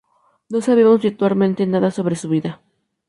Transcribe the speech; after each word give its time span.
No 0.51 0.59
sabemos 0.67 0.99
virtualmente 1.03 1.67
nada 1.67 1.91
sobre 1.91 2.15
su 2.15 2.27
vida. 2.27 2.59